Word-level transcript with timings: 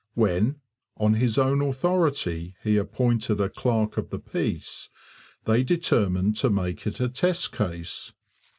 When, 0.15 0.55
on 0.97 1.13
his 1.13 1.37
own 1.37 1.61
authority, 1.61 2.55
he 2.63 2.75
appointed 2.75 3.39
a 3.39 3.49
clerk 3.51 3.97
of 3.99 4.09
the 4.09 4.17
peace, 4.17 4.89
they 5.45 5.63
determined 5.63 6.35
to 6.37 6.49
make 6.49 6.87
it 6.87 6.99
a 6.99 7.07
test 7.07 7.51
case. 7.51 8.11